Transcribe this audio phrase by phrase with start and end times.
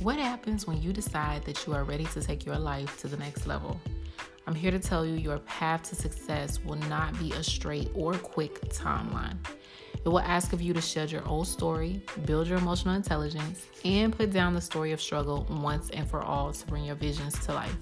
[0.00, 3.18] What happens when you decide that you are ready to take your life to the
[3.18, 3.78] next level?
[4.46, 8.14] I'm here to tell you your path to success will not be a straight or
[8.14, 9.36] quick timeline.
[10.02, 14.16] It will ask of you to shed your old story, build your emotional intelligence, and
[14.16, 17.52] put down the story of struggle once and for all to bring your visions to
[17.52, 17.76] life.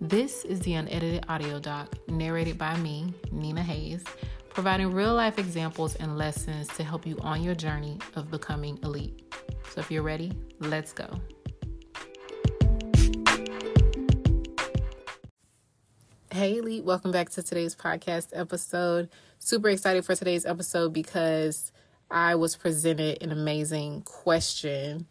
[0.00, 4.02] This is the unedited audio doc narrated by me, Nina Hayes,
[4.48, 9.32] providing real life examples and lessons to help you on your journey of becoming elite.
[9.70, 11.20] So if you're ready, let's go.
[16.36, 19.08] Hey, Elite, welcome back to today's podcast episode.
[19.38, 21.72] Super excited for today's episode because
[22.10, 25.06] I was presented an amazing question.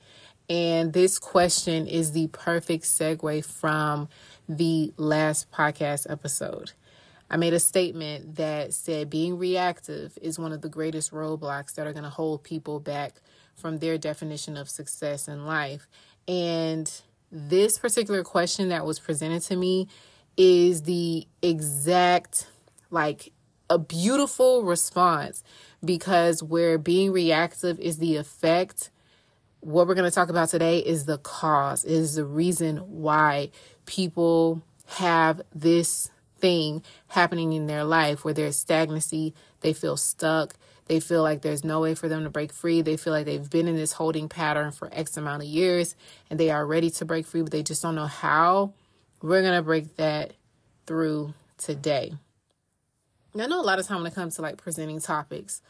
[0.48, 4.08] And this question is the perfect segue from
[4.48, 6.74] the last podcast episode.
[7.28, 11.88] I made a statement that said being reactive is one of the greatest roadblocks that
[11.88, 13.16] are going to hold people back
[13.56, 15.88] from their definition of success in life.
[16.28, 16.92] And
[17.32, 19.88] this particular question that was presented to me
[20.38, 22.50] is the exact,
[22.90, 23.32] like,
[23.70, 25.44] a beautiful response
[25.84, 28.92] because where being reactive is the effect,
[29.62, 33.50] what we're going to talk about today is the cause, is the reason why
[33.86, 41.00] people have this thing happening in their life where there's stagnancy, they feel stuck, they
[41.00, 42.82] feel like there's no way for them to break free.
[42.82, 45.96] They feel like they've been in this holding pattern for X amount of years
[46.30, 48.74] and they are ready to break free, but they just don't know how.
[49.26, 50.34] We're going to break that
[50.86, 52.14] through today.
[53.36, 55.64] I know a lot of time when it comes to like presenting topics,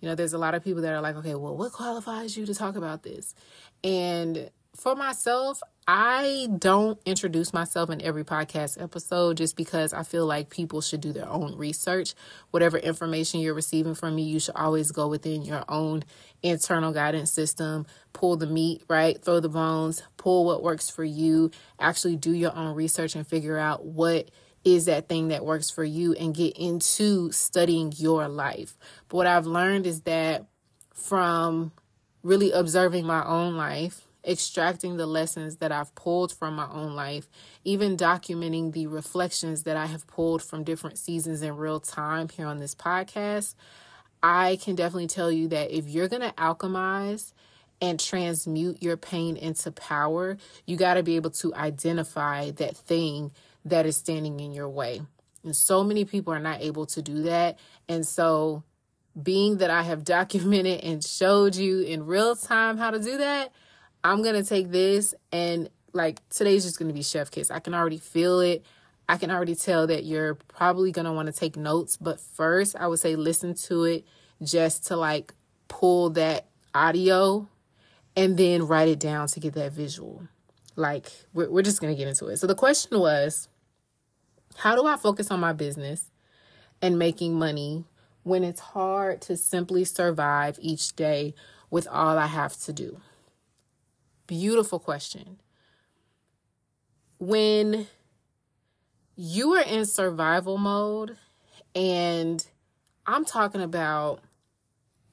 [0.00, 2.44] you know, there's a lot of people that are like, okay, well, what qualifies you
[2.44, 3.34] to talk about this?
[3.82, 10.26] And for myself, I don't introduce myself in every podcast episode just because I feel
[10.26, 12.14] like people should do their own research.
[12.50, 16.04] Whatever information you're receiving from me, you should always go within your own
[16.42, 19.18] internal guidance system, pull the meat, right?
[19.18, 23.56] Throw the bones, pull what works for you, actually do your own research and figure
[23.56, 24.30] out what
[24.64, 28.76] is that thing that works for you and get into studying your life.
[29.08, 30.44] But what I've learned is that
[30.92, 31.72] from
[32.22, 37.28] really observing my own life, extracting the lessons that I've pulled from my own life,
[37.64, 42.46] even documenting the reflections that I have pulled from different seasons in real time here
[42.46, 43.54] on this podcast,
[44.22, 47.32] I can definitely tell you that if you're going to alchemize
[47.80, 53.30] and transmute your pain into power, you got to be able to identify that thing
[53.64, 55.02] that is standing in your way.
[55.44, 57.58] And so many people are not able to do that.
[57.88, 58.64] And so,
[59.20, 63.52] being that I have documented and showed you in real time how to do that,
[64.04, 67.50] I'm to take this and like today's just to be chef kiss.
[67.50, 68.64] I can already feel it.
[69.08, 72.86] I can already tell that you're probably to want to take notes, but first I
[72.86, 74.04] would say listen to it
[74.42, 75.32] just to like
[75.68, 77.48] pull that audio
[78.16, 80.28] and then write it down to get that visual.
[80.76, 82.36] Like we're, we're just to get into it.
[82.36, 83.48] So the question was,
[84.56, 86.10] how do I focus on my business
[86.82, 87.84] and making money
[88.24, 91.34] when it's hard to simply survive each day
[91.70, 93.00] with all I have to do?
[94.28, 95.40] Beautiful question.
[97.18, 97.88] When
[99.16, 101.16] you are in survival mode,
[101.74, 102.46] and
[103.06, 104.20] I'm talking about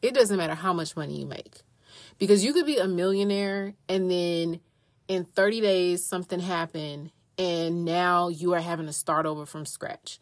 [0.02, 1.62] it doesn't matter how much money you make
[2.18, 4.60] because you could be a millionaire and then
[5.08, 10.20] in 30 days something happened and now you are having to start over from scratch.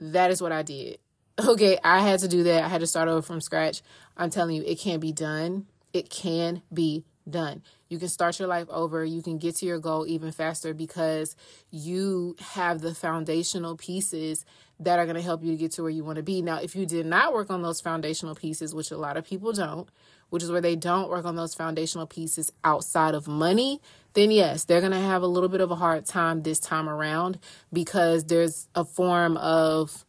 [0.00, 0.98] That is what I did.
[1.40, 2.64] Okay, I had to do that.
[2.64, 3.80] I had to start over from scratch.
[4.16, 5.66] I'm telling you, it can be done.
[5.92, 7.62] It can be done.
[7.88, 9.04] You can start your life over.
[9.04, 11.34] You can get to your goal even faster because
[11.70, 14.44] you have the foundational pieces
[14.80, 16.42] that are going to help you to get to where you want to be.
[16.42, 19.52] Now, if you did not work on those foundational pieces, which a lot of people
[19.52, 19.88] don't,
[20.30, 23.80] which is where they don't work on those foundational pieces outside of money,
[24.12, 26.88] then yes, they're going to have a little bit of a hard time this time
[26.88, 27.38] around
[27.72, 30.04] because there's a form of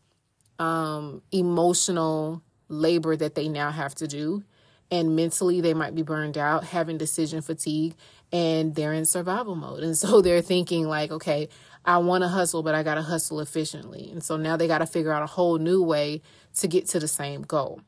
[0.60, 4.44] um, emotional labor that they now have to do
[4.92, 7.96] and mentally they might be burned out, having decision fatigue,
[8.32, 9.84] and they're in survival mode.
[9.84, 11.50] And so they're thinking, like, okay,
[11.86, 14.10] I want to hustle, but I got to hustle efficiently.
[14.12, 16.22] And so now they got to figure out a whole new way
[16.58, 17.82] to get to the same goal.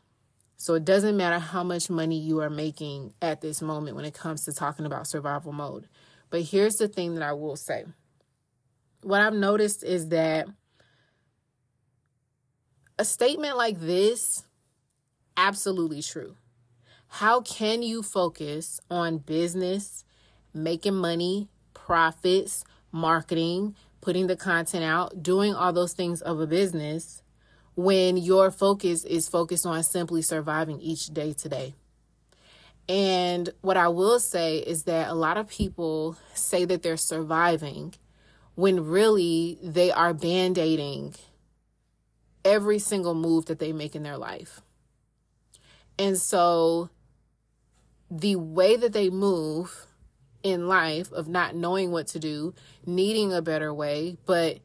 [0.57, 4.13] So it doesn't matter how much money you are making at this moment when it
[4.13, 5.87] comes to talking about survival mode.
[6.29, 7.85] But here's the thing that I will say
[9.01, 10.47] what I've noticed is that
[12.99, 14.43] a statement like this,
[15.35, 16.35] absolutely true.
[17.15, 20.05] How can you focus on business,
[20.53, 22.63] making money, profits,
[22.93, 27.21] marketing, putting the content out, doing all those things of a business
[27.75, 31.73] when your focus is focused on simply surviving each day today?
[32.87, 37.93] And what I will say is that a lot of people say that they're surviving
[38.55, 41.15] when really they are band aiding
[42.45, 44.61] every single move that they make in their life.
[45.99, 46.89] And so
[48.11, 49.87] the way that they move
[50.43, 52.53] in life of not knowing what to do,
[52.85, 54.59] needing a better way, but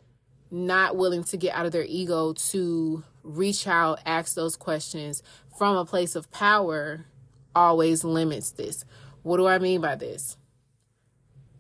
[0.51, 5.23] not willing to get out of their ego to reach out, ask those questions
[5.57, 7.07] from a place of power
[7.55, 8.85] always limits this.
[9.23, 10.37] What do I mean by this?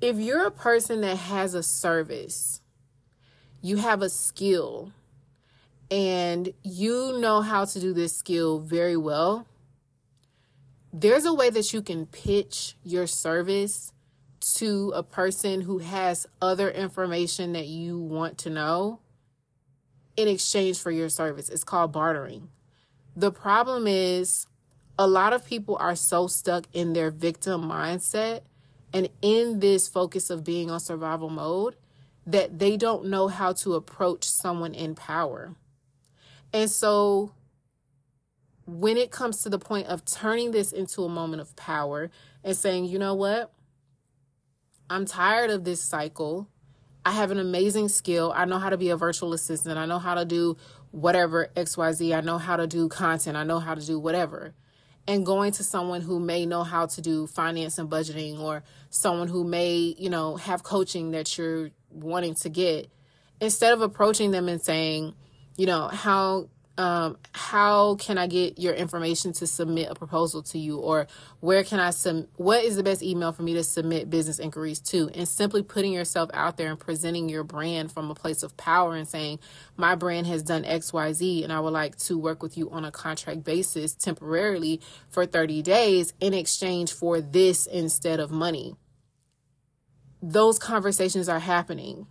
[0.00, 2.60] If you're a person that has a service,
[3.62, 4.92] you have a skill,
[5.90, 9.46] and you know how to do this skill very well,
[10.98, 13.92] there's a way that you can pitch your service
[14.54, 19.00] to a person who has other information that you want to know
[20.16, 21.50] in exchange for your service.
[21.50, 22.48] It's called bartering.
[23.14, 24.46] The problem is
[24.98, 28.40] a lot of people are so stuck in their victim mindset
[28.90, 31.76] and in this focus of being on survival mode
[32.26, 35.56] that they don't know how to approach someone in power.
[36.54, 37.32] And so
[38.66, 42.10] when it comes to the point of turning this into a moment of power
[42.42, 43.52] and saying, you know what?
[44.90, 46.48] I'm tired of this cycle.
[47.04, 48.32] I have an amazing skill.
[48.34, 49.78] I know how to be a virtual assistant.
[49.78, 50.56] I know how to do
[50.90, 52.16] whatever XYZ.
[52.16, 53.36] I know how to do content.
[53.36, 54.54] I know how to do whatever.
[55.06, 59.28] And going to someone who may know how to do finance and budgeting or someone
[59.28, 62.90] who may, you know, have coaching that you're wanting to get,
[63.40, 65.14] instead of approaching them and saying,
[65.56, 70.58] you know, how um, how can I get your information to submit a proposal to
[70.58, 71.06] you, or
[71.40, 72.26] where can I sub?
[72.36, 75.10] What is the best email for me to submit business inquiries to?
[75.14, 78.94] And simply putting yourself out there and presenting your brand from a place of power
[78.94, 79.38] and saying,
[79.76, 82.70] "My brand has done X, Y, Z, and I would like to work with you
[82.70, 88.76] on a contract basis temporarily for 30 days in exchange for this instead of money."
[90.20, 92.06] Those conversations are happening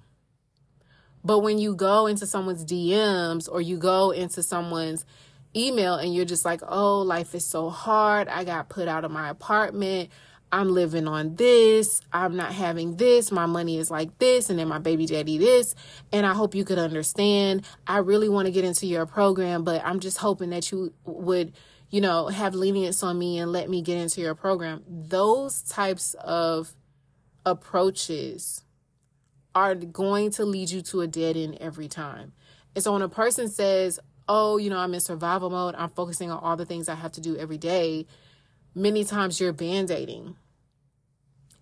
[1.26, 5.06] but when you go into someone's DMs or you go into someone's
[5.56, 8.28] email and you're just like, oh, life is so hard.
[8.28, 10.12] I got put out of my apartment.
[10.52, 12.00] I'm living on this.
[12.14, 13.32] I'm not having this.
[13.32, 14.52] My money is like this.
[14.52, 15.74] And then my baby daddy this.
[16.12, 17.66] And I hope you could understand.
[17.88, 21.54] I really want to get into your program, but I'm just hoping that you would,
[21.90, 24.84] you know, have lenience on me and let me get into your program.
[24.88, 26.76] Those types of
[27.46, 28.65] approaches
[29.56, 32.34] are going to lead you to a dead end every time.
[32.76, 36.30] And so when a person says, oh, you know, I'm in survival mode, I'm focusing
[36.30, 38.06] on all the things I have to do every day,
[38.76, 40.36] many times you're band aiding.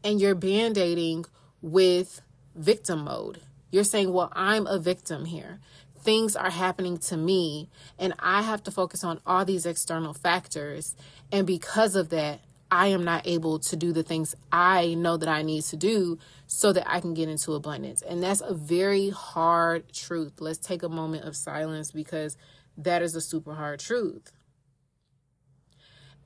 [0.03, 1.25] And you're band aiding
[1.61, 2.21] with
[2.55, 3.41] victim mode.
[3.71, 5.59] You're saying, well, I'm a victim here.
[6.01, 10.97] Things are happening to me, and I have to focus on all these external factors.
[11.31, 12.41] And because of that,
[12.73, 16.17] I am not able to do the things I know that I need to do
[16.47, 18.01] so that I can get into abundance.
[18.01, 20.41] And that's a very hard truth.
[20.41, 22.35] Let's take a moment of silence because
[22.75, 24.31] that is a super hard truth.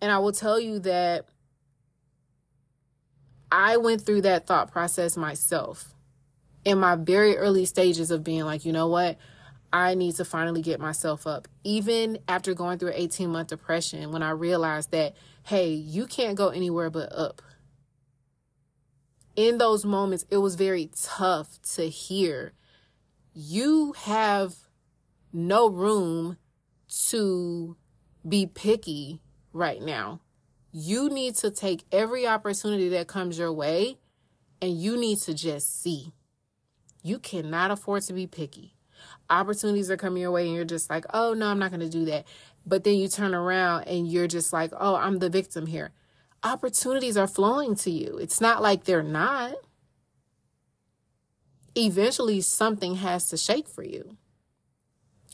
[0.02, 1.28] And I will tell you that
[3.52, 5.94] I went through that thought process myself
[6.64, 9.18] in my very early stages of being like, you know what?
[9.74, 11.50] I need to finally get myself up.
[11.66, 15.14] Even after going through an 18 month depression, when I realized that
[15.48, 17.42] hey, you can't go anywhere but up.
[19.38, 22.52] In those moments, it was very tough to hear.
[23.34, 24.56] You have
[25.32, 26.36] no room
[27.10, 27.78] to
[28.28, 29.22] be picky
[29.54, 30.20] right now.
[30.74, 34.00] You need to take every opportunity that comes your way
[34.62, 36.12] and you need to just see.
[37.04, 38.76] You cannot afford to be picky.
[39.30, 41.90] Opportunities are coming your way and you're just like, oh, no, I'm not going to
[41.90, 42.26] do that.
[42.68, 45.92] But then you turn around and you're just like, oh, I'm the victim here.
[46.44, 48.18] Opportunities are flowing to you.
[48.18, 49.56] It's not like they're not.
[51.76, 54.18] Eventually, something has to shake for you.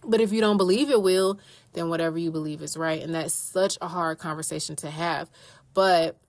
[0.05, 1.39] But if you don't believe it will,
[1.73, 3.01] then whatever you believe is right.
[3.01, 5.31] And that's such a hard conversation to have.
[5.73, 6.19] But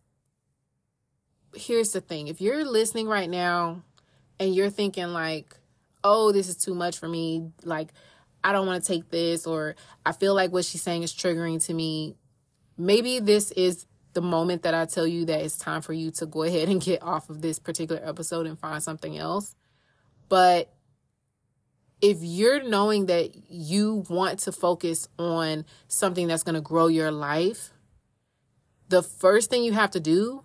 [1.54, 3.82] here's the thing if you're listening right now
[4.40, 5.54] and you're thinking, like,
[6.02, 7.92] oh, this is too much for me, like,
[8.44, 9.74] I don't want to take this, or
[10.04, 12.14] I feel like what she's saying is triggering to me.
[12.76, 16.26] Maybe this is the moment that I tell you that it's time for you to
[16.26, 19.56] go ahead and get off of this particular episode and find something else.
[20.28, 20.72] But
[22.00, 27.10] if you're knowing that you want to focus on something that's going to grow your
[27.10, 27.72] life,
[28.88, 30.44] the first thing you have to do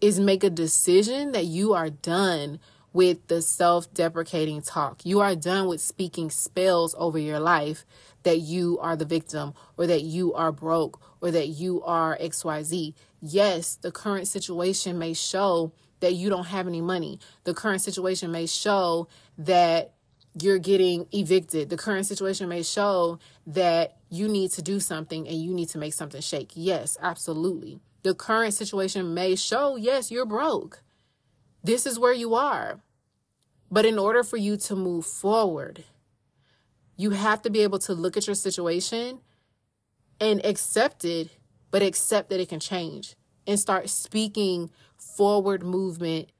[0.00, 2.58] is make a decision that you are done
[2.94, 5.04] with the self deprecating talk.
[5.04, 7.84] You are done with speaking spells over your life
[8.22, 12.94] that you are the victim or that you are broke or that you are XYZ.
[13.20, 17.18] Yes, the current situation may show that you don't have any money.
[17.42, 19.94] The current situation may show that
[20.40, 21.70] you're getting evicted.
[21.70, 25.78] The current situation may show that you need to do something and you need to
[25.78, 26.52] make something shake.
[26.54, 27.80] Yes, absolutely.
[28.02, 30.82] The current situation may show, yes, you're broke.
[31.62, 32.80] This is where you are.
[33.70, 35.84] But in order for you to move forward,
[36.96, 39.20] you have to be able to look at your situation
[40.20, 41.30] and accept it,
[41.70, 43.16] but accept that it can change
[43.46, 46.30] and start speaking forward movement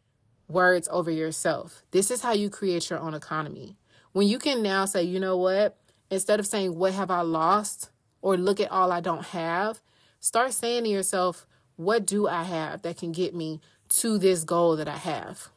[0.49, 1.83] words over yourself.
[1.91, 3.77] This is how you create your own economy.
[4.13, 5.77] When you can now say, you know what,
[6.11, 7.91] instead of saying, what have I lost?
[8.23, 9.83] Or look at all I don't have,
[10.19, 14.77] start saying to yourself, what do I have that can get me to this goal
[14.77, 15.51] that I have?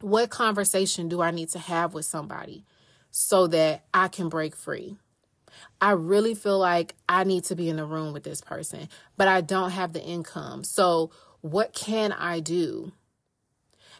[0.00, 2.64] What conversation do I need to have with somebody
[3.10, 4.96] so that I can break free?
[5.80, 9.28] I really feel like I need to be in the room with this person, but
[9.28, 10.64] I don't have the income.
[10.64, 11.10] So,
[11.42, 12.92] what can I do?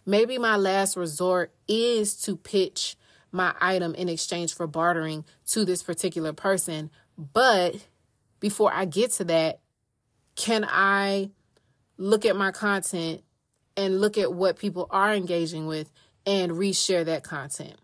[0.06, 2.96] Maybe my last resort is to pitch
[3.32, 6.90] my item in exchange for bartering to this particular person.
[7.16, 7.86] But
[8.40, 9.60] before I get to that,
[10.36, 11.30] can I
[11.96, 13.22] look at my content
[13.76, 15.90] and look at what people are engaging with
[16.26, 17.76] and reshare that content?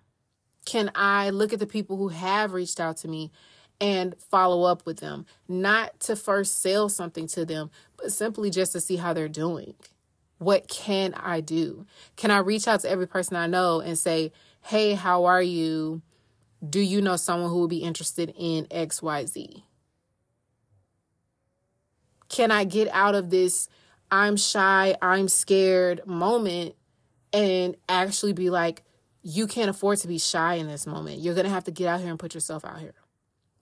[0.65, 3.31] Can I look at the people who have reached out to me
[3.81, 8.73] and follow up with them, not to first sell something to them, but simply just
[8.73, 9.75] to see how they're doing.
[10.39, 11.87] What can I do?
[12.17, 16.03] Can I reach out to every person I know and say, hey, how are you?
[16.69, 19.63] Do you know someone who would be interested in XYZ?
[22.29, 23.69] Can I get out of this
[24.11, 26.75] I'm shy, I'm scared moment
[27.33, 28.83] and actually be like,
[29.23, 31.19] you can't afford to be shy in this moment.
[31.19, 32.95] You're going to have to get out here and put yourself out here.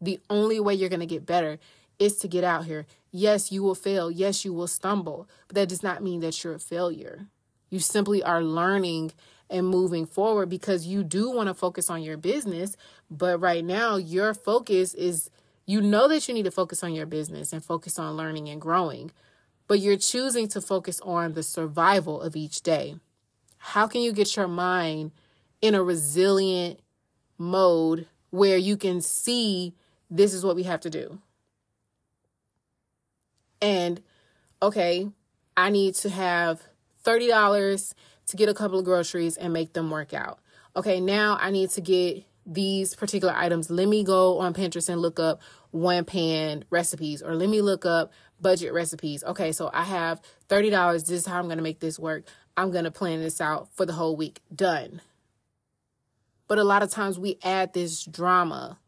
[0.00, 1.58] The only way you're going to get better
[1.98, 2.86] is to get out here.
[3.10, 4.10] Yes, you will fail.
[4.10, 7.28] Yes, you will stumble, but that does not mean that you're a failure.
[7.70, 9.12] You simply are learning
[9.48, 12.76] and moving forward because you do want to focus on your business,
[13.10, 15.30] but right now your focus is
[15.66, 18.60] you know that you need to focus on your business and focus on learning and
[18.60, 19.10] growing,
[19.66, 22.96] but you're choosing to focus on the survival of each day.
[23.58, 25.12] How can you get your mind
[25.62, 26.80] in a resilient
[27.38, 29.74] mode where you can see
[30.10, 31.18] this is what we have to do.
[33.60, 34.02] And
[34.60, 35.08] okay,
[35.56, 36.62] I need to have
[37.04, 37.94] $30
[38.26, 40.38] to get a couple of groceries and make them work out.
[40.76, 43.70] Okay, now I need to get these particular items.
[43.70, 45.40] Let me go on Pinterest and look up
[45.70, 48.12] one pan recipes or let me look up
[48.44, 49.24] budget recipes.
[49.24, 51.00] Okay, so I have $30.
[51.00, 52.24] This is how I'm going to make this work.
[52.56, 54.38] I'm going to plan this out for the whole week.
[54.54, 55.00] Done.
[56.46, 58.78] But a lot of times we add this drama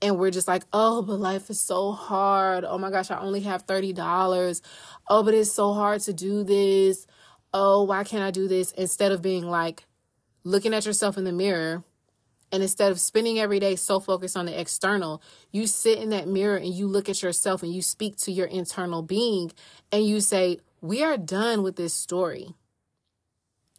[0.00, 2.64] and we're just like, oh, but life is so hard.
[2.64, 4.62] Oh my gosh, I only have $30.
[5.08, 7.06] Oh, but it's so hard to do this.
[7.52, 8.72] Oh, why can't I do this?
[8.72, 9.84] Instead of being like
[10.42, 11.84] looking at yourself in the mirror
[12.52, 16.28] and instead of spending every day so focused on the external, you sit in that
[16.28, 19.52] mirror and you look at yourself and you speak to your internal being
[19.90, 22.54] and you say, We are done with this story.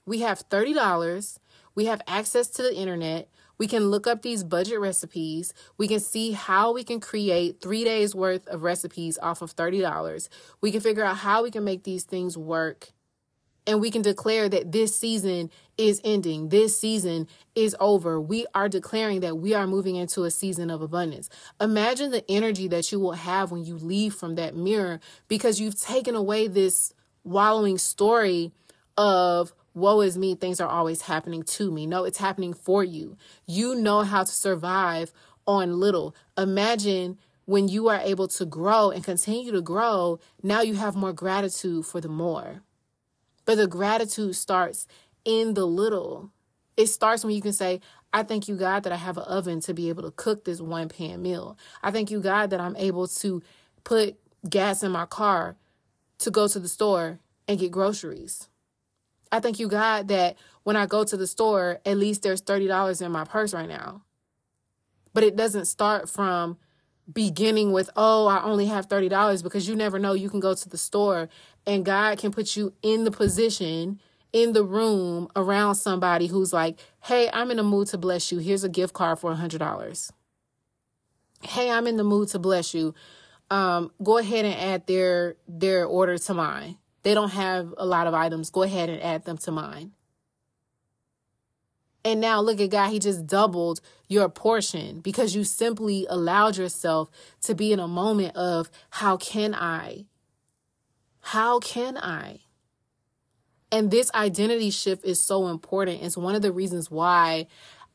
[0.05, 1.39] We have $30.
[1.75, 3.29] We have access to the internet.
[3.57, 5.53] We can look up these budget recipes.
[5.77, 10.29] We can see how we can create three days worth of recipes off of $30.
[10.61, 12.93] We can figure out how we can make these things work.
[13.67, 16.49] And we can declare that this season is ending.
[16.49, 18.19] This season is over.
[18.19, 21.29] We are declaring that we are moving into a season of abundance.
[21.61, 25.79] Imagine the energy that you will have when you leave from that mirror because you've
[25.79, 26.93] taken away this
[27.23, 28.53] wallowing story
[28.97, 31.85] of woe is me, things are always happening to me.
[31.85, 33.15] No, it's happening for you.
[33.45, 35.13] You know how to survive
[35.45, 36.15] on little.
[36.37, 41.13] Imagine when you are able to grow and continue to grow, now you have more
[41.13, 42.61] gratitude for the more.
[43.47, 44.87] But the gratitude starts
[45.23, 46.31] in the little.
[46.75, 47.79] It starts when you can say,
[48.11, 50.59] I thank you, God, that I have an oven to be able to cook this
[50.59, 51.57] one pan meal.
[51.81, 53.41] I thank you, God, that I'm able to
[53.85, 55.55] put gas in my car
[56.19, 58.49] to go to the store and get groceries.
[59.31, 63.01] I thank you, God, that when I go to the store, at least there's $30
[63.01, 64.03] in my purse right now.
[65.13, 66.57] But it doesn't start from
[67.11, 70.13] beginning with, oh, I only have $30 because you never know.
[70.13, 71.29] You can go to the store
[71.67, 73.99] and God can put you in the position,
[74.31, 78.39] in the room around somebody who's like, hey, I'm in the mood to bless you.
[78.39, 80.11] Here's a gift card for a $100.
[81.43, 82.95] Hey, I'm in the mood to bless you.
[83.51, 86.77] Um, go ahead and add their their order to mine.
[87.03, 88.49] They don't have a lot of items.
[88.49, 89.91] Go ahead and add them to mine.
[92.03, 97.09] And now look at God, He just doubled your portion because you simply allowed yourself
[97.43, 100.05] to be in a moment of how can I
[101.31, 102.39] How can I?
[103.69, 106.01] And this identity shift is so important.
[106.01, 107.47] It's one of the reasons why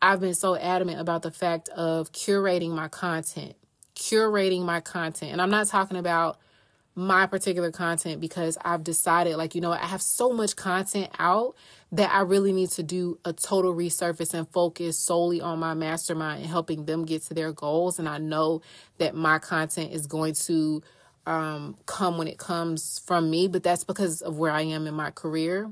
[0.03, 3.55] I've been so adamant about the fact of curating my content,
[3.95, 5.33] curating my content.
[5.33, 6.41] And I'm not talking about
[6.95, 11.55] my particular content because I've decided, like, you know, I have so much content out
[11.91, 16.43] that I really need to do a total resurface and focus solely on my mastermind
[16.43, 17.99] and helping them get to their goals.
[17.99, 18.61] And I know
[18.99, 20.83] that my content is going to
[21.27, 24.95] um, come when it comes from me, but that's because of where I am in
[24.95, 25.71] my career.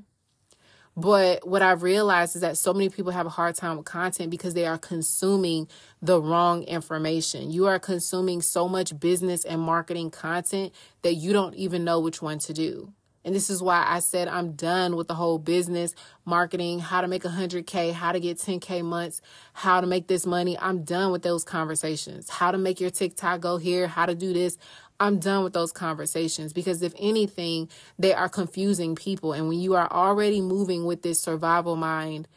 [0.97, 4.31] But what I've realized is that so many people have a hard time with content
[4.31, 5.69] because they are consuming
[6.03, 7.51] the wrong information.
[7.51, 12.21] You are consuming so much business and marketing content that you don't even know which
[12.21, 12.93] one to do.
[13.25, 17.09] And this is why I said I'm done with the whole business, marketing, how to
[17.09, 19.21] make 100K, how to get 10K months,
[19.53, 20.59] how to make this money.
[20.59, 22.31] I'm done with those conversations.
[22.31, 24.57] How to make your TikTok go here, how to do this.
[25.01, 29.33] I'm done with those conversations because if anything, they are confusing people.
[29.33, 32.29] And when you are already moving with this survival mind,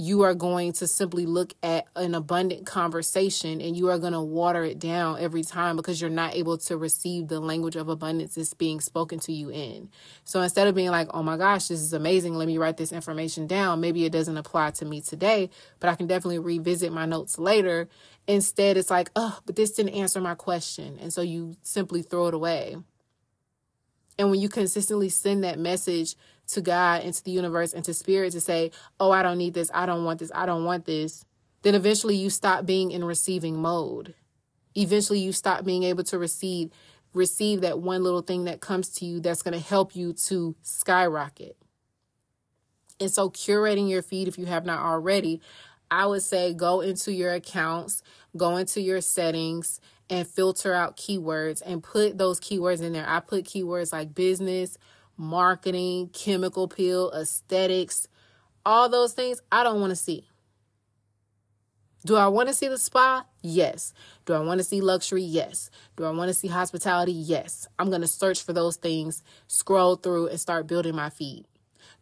[0.00, 4.20] you are going to simply look at an abundant conversation and you are going to
[4.22, 8.34] water it down every time because you're not able to receive the language of abundance
[8.34, 9.90] that's being spoken to you in.
[10.24, 12.92] So instead of being like, oh my gosh, this is amazing, let me write this
[12.92, 17.04] information down, maybe it doesn't apply to me today, but I can definitely revisit my
[17.04, 17.86] notes later.
[18.30, 20.98] Instead, it's like, oh, but this didn't answer my question.
[21.00, 22.76] And so you simply throw it away.
[24.20, 26.14] And when you consistently send that message
[26.52, 28.70] to God and to the universe and to spirit to say,
[29.00, 31.24] oh, I don't need this, I don't want this, I don't want this,
[31.62, 34.14] then eventually you stop being in receiving mode.
[34.76, 36.70] Eventually you stop being able to receive
[37.12, 40.54] receive that one little thing that comes to you that's going to help you to
[40.62, 41.56] skyrocket.
[43.00, 45.40] And so curating your feed if you have not already,
[45.90, 48.02] I would say go into your accounts,
[48.36, 53.06] go into your settings and filter out keywords and put those keywords in there.
[53.06, 54.76] I put keywords like business,
[55.16, 58.08] marketing, chemical peel, aesthetics,
[58.64, 60.26] all those things I don't want to see.
[62.04, 63.26] Do I want to see the spa?
[63.42, 63.92] Yes.
[64.24, 65.22] Do I want to see luxury?
[65.22, 65.70] Yes.
[65.96, 67.12] Do I want to see hospitality?
[67.12, 67.68] Yes.
[67.78, 71.44] I'm going to search for those things, scroll through, and start building my feed.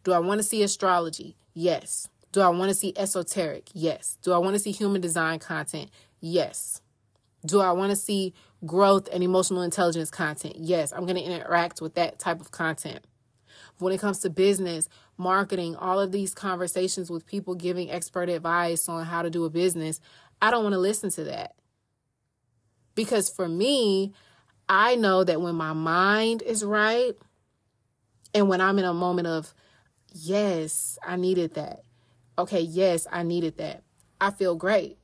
[0.05, 1.35] Do I want to see astrology?
[1.53, 2.07] Yes.
[2.31, 3.69] Do I want to see esoteric?
[3.73, 4.17] Yes.
[4.23, 5.89] Do I want to see human design content?
[6.19, 6.81] Yes.
[7.45, 8.33] Do I want to see
[8.65, 10.55] growth and emotional intelligence content?
[10.57, 10.91] Yes.
[10.91, 13.05] I'm going to interact with that type of content
[13.79, 18.87] when it comes to business, marketing, all of these conversations with people giving expert advice
[18.87, 19.99] on how to do a business,
[20.41, 21.55] I don't want to listen to that.
[22.95, 24.13] Because for me,
[24.67, 27.13] I know that when my mind is right
[28.33, 29.53] and when I'm in a moment of,
[30.13, 31.81] yes, I needed that.
[32.37, 33.83] Okay, yes, I needed that.
[34.21, 34.97] I feel great.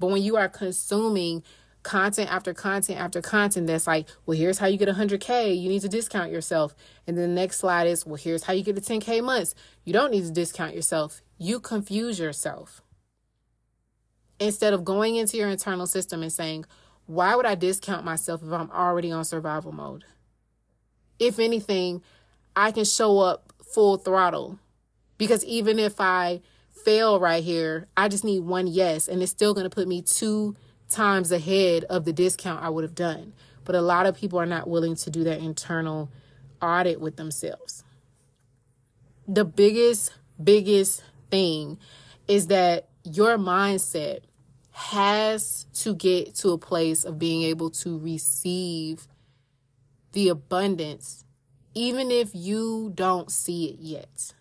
[0.00, 1.44] But when you are consuming
[1.82, 5.58] content after content after content that's like, well, here's how you get 100K.
[5.60, 6.74] You need to discount yourself.
[7.06, 9.54] And then the next slide is, well, here's how you get a 10K months.
[9.84, 11.22] You don't need to discount yourself.
[11.38, 12.82] You confuse yourself.
[14.38, 16.64] Instead of going into your internal system and saying,
[17.06, 20.04] why would I discount myself if I'm already on survival mode?
[21.18, 22.02] If anything,
[22.56, 24.58] I can show up full throttle
[25.18, 26.40] because even if I
[26.84, 30.02] fail right here, I just need one yes, and it's still going to put me
[30.02, 30.56] two
[30.88, 33.32] times ahead of the discount I would have done.
[33.64, 36.10] But a lot of people are not willing to do that internal
[36.60, 37.84] audit with themselves.
[39.28, 40.12] The biggest,
[40.42, 41.78] biggest thing
[42.26, 44.20] is that your mindset
[44.72, 49.06] has to get to a place of being able to receive
[50.12, 51.24] the abundance,
[51.74, 54.32] even if you don't see it yet.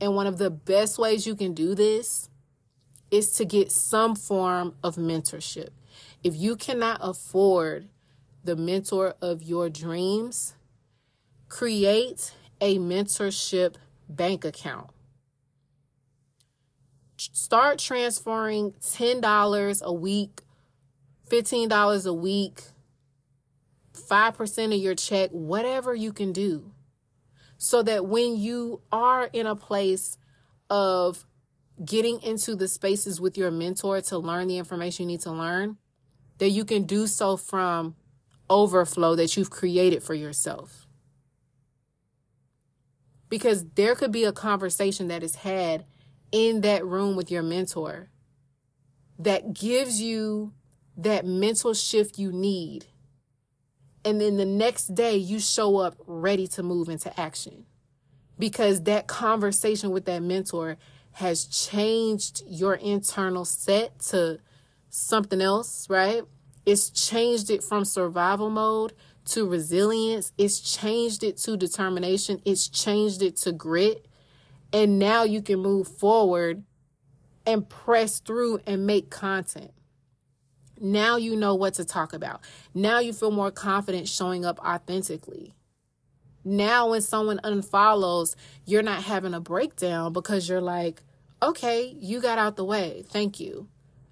[0.00, 2.28] And one of the best ways you can do this
[3.10, 5.68] is to get some form of mentorship.
[6.22, 7.88] If you cannot afford
[8.42, 10.54] the mentor of your dreams,
[11.48, 13.76] create a mentorship
[14.08, 14.90] bank account.
[17.16, 20.42] Start transferring $10 a week,
[21.30, 22.62] $15 a week,
[23.94, 26.72] 5% of your check, whatever you can do.
[27.56, 30.18] So that when you are in a place
[30.68, 31.24] of
[31.84, 35.78] getting into the spaces with your mentor to learn the information you need to learn,
[36.38, 37.96] that you can do so from
[38.50, 40.86] overflow that you've created for yourself.
[43.28, 45.84] Because there could be a conversation that is had
[46.30, 48.10] in that room with your mentor
[49.18, 50.52] that gives you
[50.96, 52.86] that mental shift you need.
[54.04, 57.64] And then the next day, you show up ready to move into action
[58.38, 60.76] because that conversation with that mentor
[61.12, 64.38] has changed your internal set to
[64.90, 66.22] something else, right?
[66.66, 68.92] It's changed it from survival mode
[69.26, 74.06] to resilience, it's changed it to determination, it's changed it to grit.
[74.72, 76.64] And now you can move forward
[77.46, 79.73] and press through and make content.
[80.80, 82.40] Now you know what to talk about.
[82.74, 85.54] Now you feel more confident showing up authentically.
[86.44, 91.02] Now, when someone unfollows, you're not having a breakdown because you're like,
[91.42, 93.02] okay, you got out the way.
[93.08, 93.68] Thank you.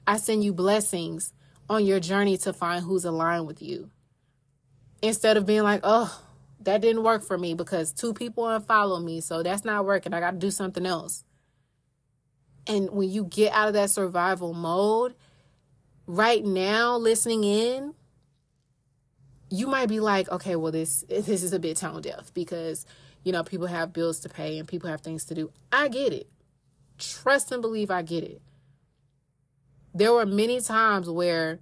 [0.07, 1.35] I send you blessings
[1.69, 3.91] on your journey to find who's aligned with you.
[5.03, 6.23] Instead of being like, oh,
[6.61, 10.15] that didn't work for me because two people unfollow me, so that's not working.
[10.15, 11.25] I got to do something else.
[12.67, 15.15] And when you get out of that survival mode,
[16.07, 17.95] right now, listening in,
[19.51, 22.87] you might be like, okay, well, this this is a bit tone deaf because
[23.23, 25.51] you know people have bills to pay and people have things to do.
[25.71, 26.29] I get it.
[26.99, 28.41] Trust and believe I get it.
[29.95, 31.61] There were many times where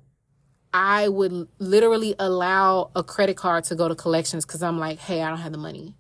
[0.73, 5.23] I would literally allow a credit card to go to collections because I'm like, hey,
[5.23, 5.97] I don't have the money.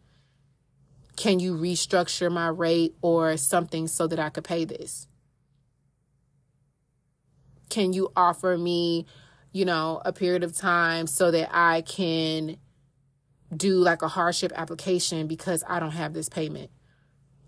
[1.16, 5.09] Can you restructure my rate or something so that I could pay this?
[7.70, 9.06] Can you offer me,
[9.52, 12.56] you know, a period of time so that I can
[13.56, 16.70] do like a hardship application because I don't have this payment?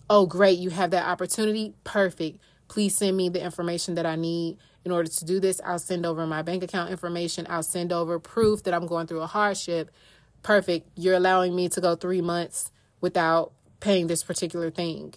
[0.09, 1.75] Oh, great, you have that opportunity.
[1.85, 2.39] Perfect.
[2.69, 5.61] Please send me the information that I need in order to do this.
[5.65, 7.47] I'll send over my bank account information.
[7.49, 9.91] I'll send over proof that I'm going through a hardship.
[10.43, 10.89] Perfect.
[10.97, 15.15] You're allowing me to go three months without paying this particular thing.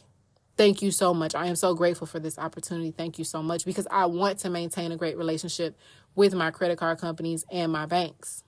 [0.57, 1.35] Thank you so much.
[1.35, 2.91] I am so grateful for this opportunity.
[2.91, 5.77] Thank you so much because I want to maintain a great relationship
[6.15, 8.43] with my credit card companies and my banks.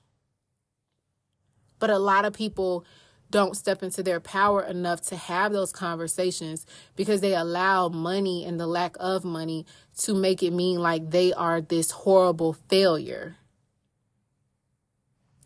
[1.79, 2.85] But a lot of people
[3.29, 6.65] don't step into their power enough to have those conversations
[6.95, 9.65] because they allow money and the lack of money
[9.97, 13.35] to make it mean like they are this horrible failure.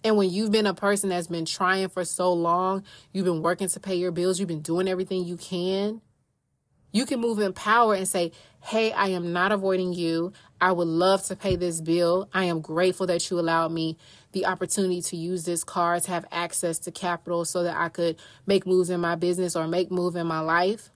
[0.03, 3.67] And when you've been a person that's been trying for so long, you've been working
[3.69, 6.01] to pay your bills, you've been doing everything you can,
[6.91, 8.31] you can move in power and say,
[8.63, 10.33] Hey, I am not avoiding you.
[10.59, 12.29] I would love to pay this bill.
[12.33, 13.97] I am grateful that you allowed me
[14.33, 18.17] the opportunity to use this card to have access to capital so that I could
[18.45, 20.91] make moves in my business or make move in my life.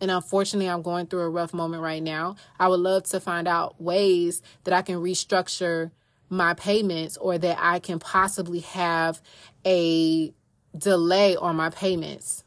[0.00, 2.36] And unfortunately, I'm going through a rough moment right now.
[2.58, 5.90] I would love to find out ways that I can restructure
[6.28, 9.20] my payments or that I can possibly have
[9.66, 10.32] a
[10.76, 12.44] delay on my payments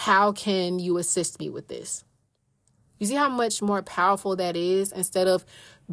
[0.00, 2.04] how can you assist me with this?
[2.98, 5.44] You see how much more powerful that is instead of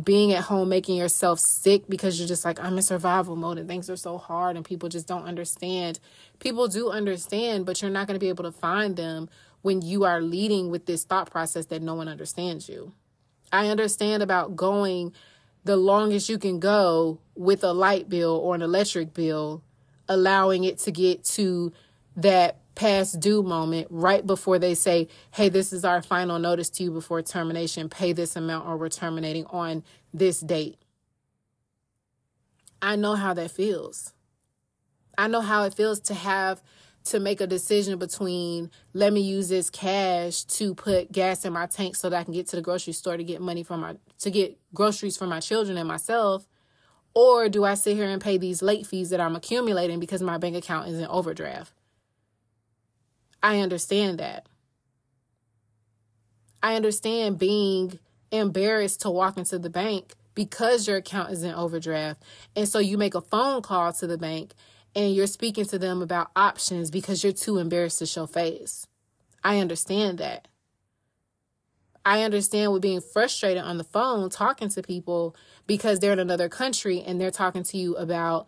[0.02, 3.68] being at home making yourself sick because you're just like, I'm in survival mode and
[3.68, 6.00] things are so hard and people just don't understand.
[6.40, 9.28] People do understand, but you're not going to be able to find them
[9.62, 12.94] when you are leading with this thought process that no one understands you.
[13.52, 15.12] I understand about going
[15.66, 19.64] the longest you can go with a light bill or an electric bill,
[20.08, 21.74] allowing it to get to
[22.16, 26.84] that past due moment right before they say, hey, this is our final notice to
[26.84, 30.78] you before termination, pay this amount or we're terminating on this date.
[32.80, 34.14] I know how that feels.
[35.18, 36.62] I know how it feels to have
[37.06, 41.66] to make a decision between let me use this cash to put gas in my
[41.66, 43.96] tank so that I can get to the grocery store to get money for my
[44.20, 46.46] to get groceries for my children and myself
[47.16, 50.38] or do I sit here and pay these late fees that I'm accumulating because my
[50.38, 51.72] bank account is in overdraft?
[53.42, 54.48] I understand that.
[56.62, 58.00] I understand being
[58.32, 62.22] embarrassed to walk into the bank because your account is in overdraft.
[62.56, 64.54] And so you make a phone call to the bank
[64.96, 68.88] and you're speaking to them about options because you're too embarrassed to show face.
[69.44, 70.48] I understand that.
[72.06, 75.36] I understand with being frustrated on the phone talking to people
[75.68, 78.48] because they're in another country and they're talking to you about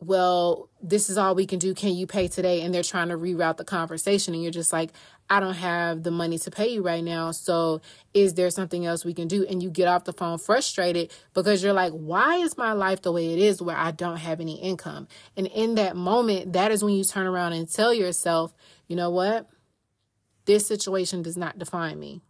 [0.00, 1.74] well, this is all we can do.
[1.74, 2.62] Can you pay today?
[2.62, 4.34] And they're trying to reroute the conversation.
[4.34, 4.90] And you're just like,
[5.30, 7.30] I don't have the money to pay you right now.
[7.30, 7.80] So
[8.12, 9.46] is there something else we can do?
[9.46, 13.12] And you get off the phone frustrated because you're like, why is my life the
[13.12, 15.08] way it is where I don't have any income?
[15.36, 18.54] And in that moment, that is when you turn around and tell yourself,
[18.86, 19.48] you know what?
[20.44, 22.20] This situation does not define me.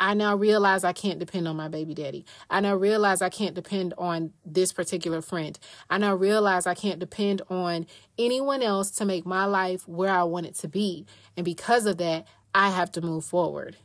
[0.00, 2.24] I now realize I can't depend on my baby daddy.
[2.48, 5.58] I now realize I can't depend on this particular friend.
[5.90, 10.22] I now realize I can't depend on anyone else to make my life where I
[10.22, 11.04] want it to be.
[11.36, 13.76] And because of that, I have to move forward.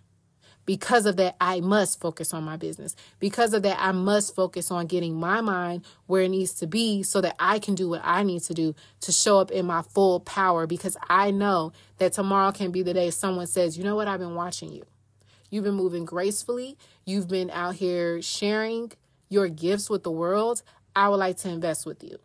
[0.65, 2.95] Because of that, I must focus on my business.
[3.19, 7.03] Because of that, I must focus on getting my mind where it needs to be
[7.03, 9.81] so that I can do what I need to do to show up in my
[9.81, 10.65] full power.
[10.65, 14.21] Because I know that tomorrow can be the day someone says, you know what, I've
[14.21, 14.85] been watching you.
[15.53, 16.79] You've been moving gracefully.
[17.05, 18.91] You've been out here sharing
[19.29, 20.63] your gifts with the world.
[20.95, 22.17] I would like to invest with you.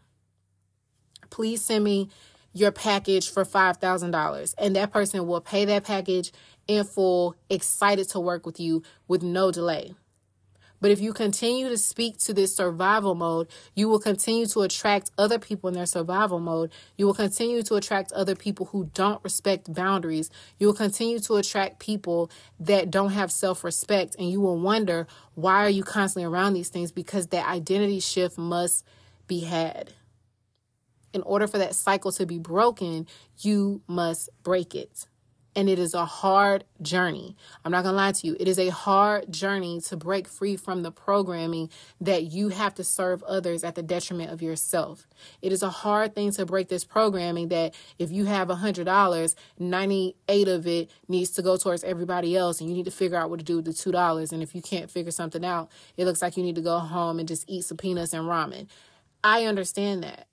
[1.29, 2.09] Please send me
[2.55, 4.55] your package for $5,000.
[4.57, 6.33] And that person will pay that package
[6.67, 9.93] in full, excited to work with you with no delay.
[10.81, 15.11] But if you continue to speak to this survival mode, you will continue to attract
[15.19, 16.71] other people in their survival mode.
[16.97, 20.31] You will continue to attract other people who don't respect boundaries.
[20.59, 25.65] You will continue to attract people that don't have self-respect and you will wonder why
[25.65, 28.85] are you constantly around these things because that identity shift must
[29.27, 29.93] be had.
[31.13, 33.07] In order for that cycle to be broken,
[33.39, 35.07] you must break it
[35.59, 37.35] and it is a hard journey.
[37.65, 38.37] I'm not going to lie to you.
[38.39, 41.69] It is a hard journey to break free from the programming
[42.01, 45.09] that you have to serve others at the detriment of yourself.
[45.43, 50.49] It is a hard thing to break this programming that if you have $100, 98
[50.49, 53.41] of it needs to go towards everybody else and you need to figure out what
[53.41, 54.31] to do with the $2.
[54.31, 57.19] And if you can't figure something out, it looks like you need to go home
[57.19, 58.69] and just eat some peanuts and ramen.
[59.25, 60.29] I understand that.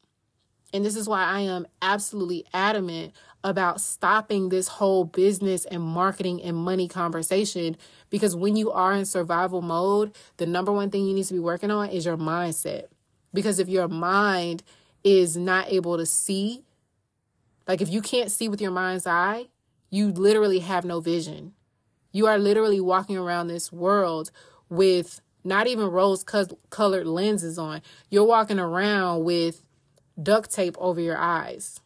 [0.71, 3.13] And this is why I am absolutely adamant
[3.45, 7.77] about stopping this whole business and marketing and money conversation
[8.09, 11.39] because when you are in survival mode, the number one thing you need to be
[11.39, 12.87] working on is your mindset.
[13.35, 14.63] Because if your mind
[15.03, 16.63] is not able to see,
[17.67, 19.45] like if you can't see with your mind's eye,
[19.91, 21.53] you literally have no vision.
[22.11, 24.31] You are literally walking around this world
[24.69, 27.83] with not even rose colored lenses on.
[28.09, 29.63] You're walking around with
[30.21, 31.79] duct tape over your eyes.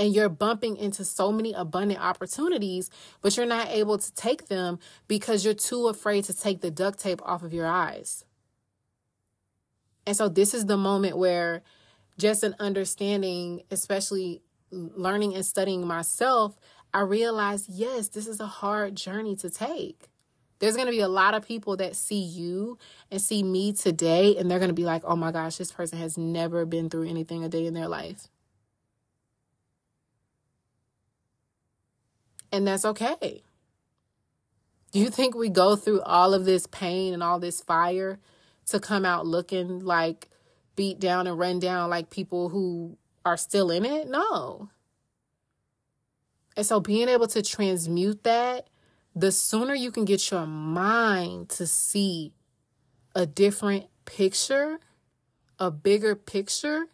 [0.00, 2.88] And you're bumping into so many abundant opportunities,
[3.20, 6.98] but you're not able to take them because you're too afraid to take the duct
[6.98, 8.24] tape off of your eyes.
[10.06, 11.62] And so, this is the moment where
[12.16, 14.40] just an understanding, especially
[14.72, 16.58] learning and studying myself,
[16.94, 20.08] I realized yes, this is a hard journey to take.
[20.60, 22.78] There's going to be a lot of people that see you
[23.10, 25.98] and see me today, and they're going to be like, oh my gosh, this person
[25.98, 28.28] has never been through anything a day in their life.
[32.52, 33.42] And that's okay.
[34.92, 38.18] Do you think we go through all of this pain and all this fire
[38.66, 40.28] to come out looking like
[40.74, 44.08] beat down and run down like people who are still in it?
[44.08, 44.70] No.
[46.56, 48.68] And so being able to transmute that
[49.14, 52.32] the sooner you can get your mind to see
[53.14, 54.78] a different picture,
[55.58, 56.86] a bigger picture,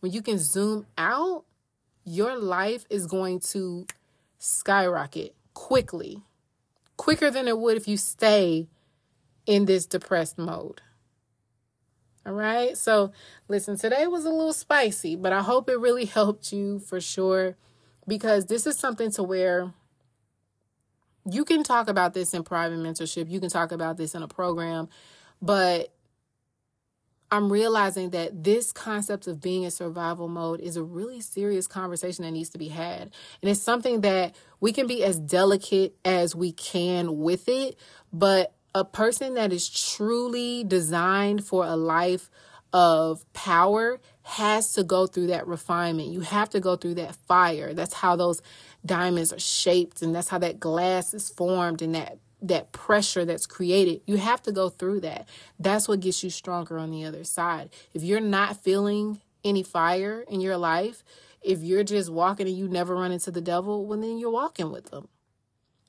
[0.00, 1.44] when you can zoom out,
[2.04, 3.86] your life is going to
[4.38, 6.22] skyrocket quickly,
[6.96, 8.68] quicker than it would if you stay
[9.46, 10.80] in this depressed mode.
[12.26, 12.76] All right.
[12.76, 13.12] So,
[13.48, 17.56] listen, today was a little spicy, but I hope it really helped you for sure
[18.06, 19.72] because this is something to where
[21.28, 24.28] you can talk about this in private mentorship, you can talk about this in a
[24.28, 24.88] program,
[25.42, 25.92] but
[27.30, 32.24] I'm realizing that this concept of being in survival mode is a really serious conversation
[32.24, 33.10] that needs to be had.
[33.42, 37.78] And it's something that we can be as delicate as we can with it,
[38.12, 42.30] but a person that is truly designed for a life
[42.72, 46.10] of power has to go through that refinement.
[46.10, 47.72] You have to go through that fire.
[47.72, 48.42] That's how those
[48.84, 53.46] diamonds are shaped and that's how that glass is formed and that that pressure that's
[53.46, 54.02] created.
[54.06, 55.28] You have to go through that.
[55.58, 57.70] That's what gets you stronger on the other side.
[57.94, 61.02] If you're not feeling any fire in your life,
[61.42, 64.70] if you're just walking and you never run into the devil, well then you're walking
[64.70, 65.08] with them.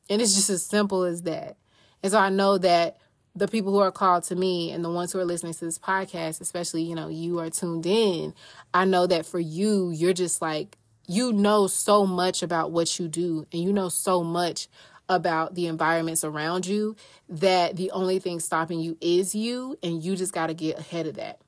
[0.09, 1.57] And it's just as simple as that.
[2.01, 2.97] And so I know that
[3.35, 5.77] the people who are called to me and the ones who are listening to this
[5.77, 8.33] podcast, especially, you know, you are tuned in.
[8.73, 13.07] I know that for you, you're just like, you know so much about what you
[13.07, 14.67] do and you know so much
[15.09, 16.95] about the environments around you
[17.29, 21.07] that the only thing stopping you is you and you just got to get ahead
[21.07, 21.39] of that.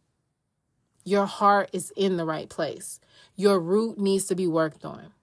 [1.04, 3.00] Your heart is in the right place.
[3.36, 5.14] Your root needs to be worked on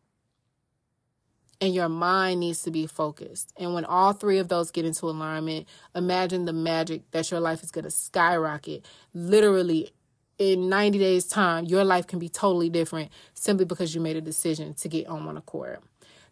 [1.60, 3.52] and your mind needs to be focused.
[3.56, 7.62] And when all three of those get into alignment, imagine the magic that your life
[7.62, 8.84] is going to skyrocket.
[9.14, 9.90] Literally,
[10.38, 14.20] in 90 days' time, your life can be totally different simply because you made a
[14.20, 15.78] decision to get on one accord.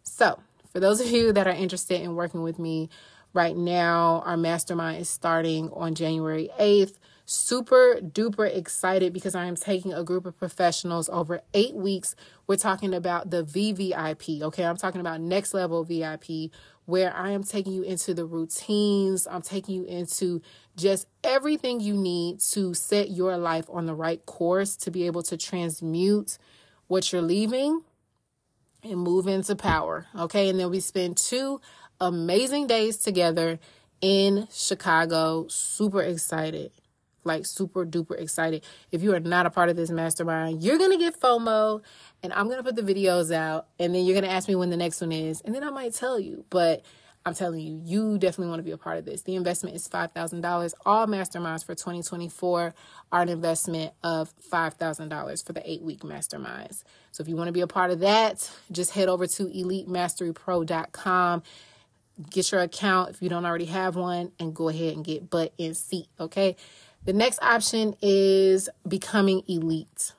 [0.03, 0.39] So,
[0.75, 2.89] for those of you that are interested in working with me
[3.31, 9.55] right now, our mastermind is starting on January 8th super duper excited because I am
[9.55, 12.13] taking a group of professionals over eight weeks.
[12.45, 14.65] We're talking about the VVIP, okay?
[14.65, 16.51] I'm talking about next level VIP,
[16.83, 20.41] where I am taking you into the routines, I'm taking you into
[20.75, 25.23] just everything you need to set your life on the right course to be able
[25.23, 26.37] to transmute
[26.87, 27.81] what you're leaving
[28.85, 30.49] and move into power, okay?
[30.49, 31.61] And then we spend two
[31.99, 33.59] amazing days together
[34.01, 35.47] in Chicago.
[35.49, 36.71] Super excited.
[37.25, 38.63] like super duper excited.
[38.91, 41.81] If you are not a part of this mastermind, you're to get FOMO
[42.23, 44.77] and I'm to put the videos out and then you're to ask me when the
[44.77, 46.45] next one is and then I might tell you.
[46.49, 46.83] But
[47.27, 49.23] I'm telling you, you definitely want to be a part of this.
[49.23, 50.73] The investment is $5,000.
[50.85, 52.75] All masterminds for 2024
[53.11, 56.83] are an investment of $5,000 for the eight week masterminds.
[57.11, 61.41] So if you want to be a part of that, just head over to elitemasterypro.com
[62.29, 65.51] get your account if you don't already have one and go ahead and get butt
[65.57, 66.55] in seat okay
[67.03, 70.13] the next option is becoming elite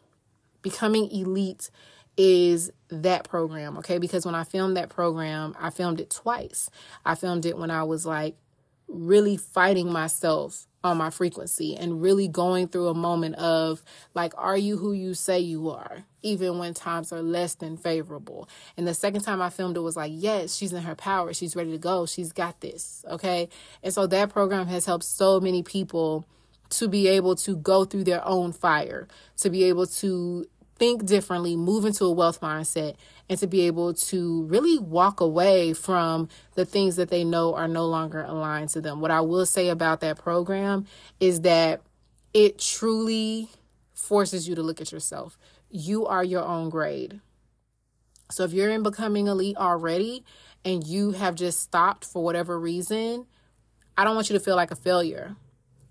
[0.62, 1.70] becoming elite
[2.16, 3.98] is that program, okay?
[3.98, 6.70] Because when I filmed that program, I filmed it twice.
[7.04, 8.36] I filmed it when I was like
[8.88, 13.82] really fighting myself on my frequency and really going through a moment of
[14.14, 18.48] like, are you who you say you are, even when times are less than favorable?
[18.76, 21.34] And the second time I filmed it was like, yes, she's in her power.
[21.34, 22.06] She's ready to go.
[22.06, 23.48] She's got this, okay?
[23.82, 26.28] And so that program has helped so many people
[26.68, 30.46] to be able to go through their own fire, to be able to
[30.78, 32.96] think differently, move into a wealth mindset,
[33.28, 37.68] and to be able to really walk away from the things that they know are
[37.68, 39.00] no longer aligned to them.
[39.00, 40.86] What I will say about that program
[41.18, 41.80] is that
[42.32, 43.48] it truly
[43.92, 45.38] forces you to look at yourself.
[45.70, 47.20] You are your own grade.
[48.30, 50.24] So if you're in becoming elite already
[50.64, 53.26] and you have just stopped for whatever reason,
[53.96, 55.36] I don't want you to feel like a failure.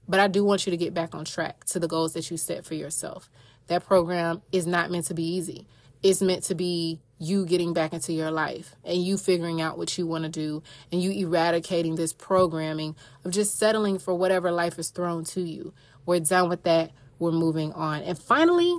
[0.08, 2.38] But I do want you to get back on track to the goals that you
[2.38, 3.30] set for yourself
[3.68, 5.68] that program is not meant to be easy.
[6.04, 9.98] It's meant to be you getting back into your life and you figuring out what
[9.98, 14.78] you want to do and you eradicating this programming of just settling for whatever life
[14.78, 15.74] is thrown to you.
[16.06, 16.92] We're done with that.
[17.18, 18.02] We're moving on.
[18.02, 18.78] And finally,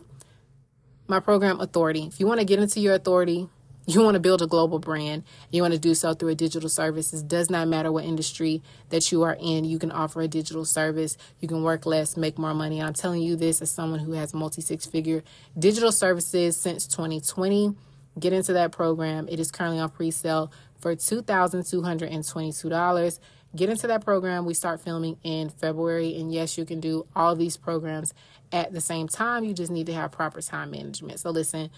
[1.09, 2.05] my program authority.
[2.05, 3.49] If you want to get into your authority,
[3.87, 6.69] you want to build a global brand you want to do so through a digital
[6.69, 7.13] service.
[7.13, 10.65] It does not matter what industry that you are in you can offer a digital
[10.65, 11.17] service.
[11.41, 12.83] You can work less make more money.
[12.83, 15.23] I'm telling you this as someone who has multi six figure
[15.59, 17.75] digital services since 2020
[18.19, 19.29] get into that program.
[19.29, 23.19] It is currently on pre-sale for $2222
[23.55, 24.45] get into that program.
[24.45, 28.13] We start filming in february and yes you can do all these programs
[28.53, 29.45] at the same time.
[29.45, 31.21] You just need to have proper time management.
[31.21, 31.71] So listen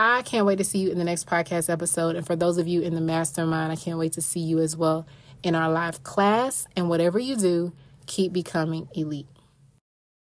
[0.00, 2.14] I can't wait to see you in the next podcast episode.
[2.14, 4.76] And for those of you in the mastermind, I can't wait to see you as
[4.76, 5.08] well
[5.42, 6.68] in our live class.
[6.76, 7.72] And whatever you do,
[8.06, 9.26] keep becoming elite.